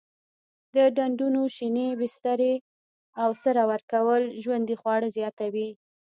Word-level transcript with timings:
د 0.75 0.77
ډنډونو 0.95 1.41
شینې 1.55 1.87
بسترې 1.99 2.53
او 3.21 3.29
سره 3.43 3.61
ورکول 3.71 4.23
ژوندي 4.43 4.75
خواړه 4.81 5.07
زیاتوي. 5.17 5.69